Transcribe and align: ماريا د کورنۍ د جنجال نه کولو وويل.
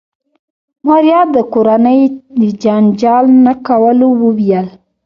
ماريا 0.85 1.21
د 1.35 1.37
کورنۍ 1.53 2.01
د 2.39 2.41
جنجال 2.63 3.25
نه 3.45 3.53
کولو 3.67 4.07
وويل. 4.23 4.67